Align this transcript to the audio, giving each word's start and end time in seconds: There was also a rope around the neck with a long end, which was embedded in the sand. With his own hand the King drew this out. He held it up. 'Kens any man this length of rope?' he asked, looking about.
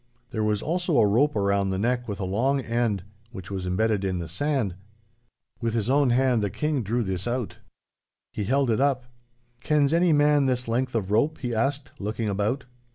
There 0.31 0.43
was 0.43 0.63
also 0.63 0.97
a 0.97 1.05
rope 1.05 1.35
around 1.35 1.69
the 1.69 1.77
neck 1.77 2.07
with 2.07 2.19
a 2.19 2.25
long 2.25 2.59
end, 2.59 3.03
which 3.31 3.51
was 3.51 3.67
embedded 3.67 4.03
in 4.03 4.17
the 4.17 4.27
sand. 4.27 4.73
With 5.59 5.75
his 5.75 5.91
own 5.91 6.09
hand 6.09 6.41
the 6.41 6.49
King 6.49 6.81
drew 6.81 7.03
this 7.03 7.27
out. 7.27 7.59
He 8.33 8.45
held 8.45 8.71
it 8.71 8.81
up. 8.81 9.05
'Kens 9.59 9.93
any 9.93 10.11
man 10.11 10.47
this 10.47 10.67
length 10.67 10.95
of 10.95 11.11
rope?' 11.11 11.37
he 11.37 11.53
asked, 11.53 11.91
looking 11.99 12.27
about. 12.27 12.65